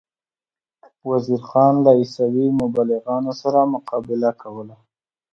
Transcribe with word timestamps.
وزیر 1.09 1.41
خان 1.49 1.73
له 1.85 1.91
عیسوي 1.99 2.47
مبلغانو 2.61 3.31
سره 3.41 3.59
مقابله 3.73 4.31
کوله. 4.41 4.75